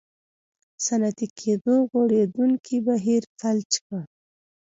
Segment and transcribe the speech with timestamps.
[0.85, 4.03] صنعتي کېدو غوړېدونکی بهیر فلج کړل.